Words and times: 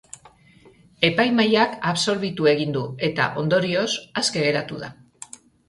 Epaimahaiak 1.09 1.75
absolbitu 1.91 2.49
egin 2.53 2.75
du, 2.79 2.83
eta, 3.11 3.29
ondorioz, 3.45 3.87
aske 4.25 4.49
geratu 4.51 4.85
da. 4.85 4.93